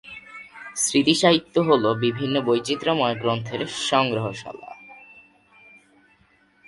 স্মৃতি 0.75 1.13
সাহিত্য 1.13 1.55
হল 1.59 1.83
বিভিন্ন 1.95 2.35
বৈচিত্র্যময় 2.45 3.15
গ্রন্থের 3.15 3.61
সংগ্রহশালা। 3.89 4.69